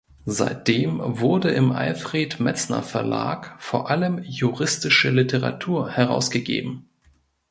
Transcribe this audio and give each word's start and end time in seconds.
Seitdem 0.25 0.99
wurde 1.05 1.51
im 1.51 1.71
"Alfred 1.71 2.39
Metzner 2.39 2.81
Verlag" 2.81 3.55
vor 3.59 3.91
allem 3.91 4.17
juristische 4.23 5.11
Literatur 5.11 5.91
herausgegeben. 5.91 6.89